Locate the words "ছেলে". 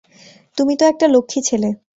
1.41-1.69